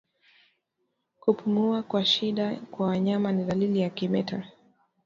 Kupumua 1.19 1.83
kwa 1.83 2.05
shida 2.05 2.55
kwa 2.71 2.87
wanyama 2.87 3.31
ni 3.31 3.45
dalili 3.45 3.79
ya 3.79 3.89
kimeta 3.89 4.51